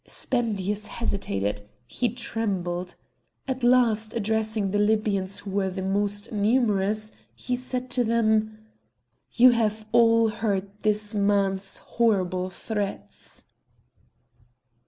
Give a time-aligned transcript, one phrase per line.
[0.07, 2.95] Spendius hesitated; he trembled;
[3.47, 8.57] at last, addressing the Libyans who were the most numerous, he said to them:
[9.33, 13.43] "You have all heard this man's horrible threats!"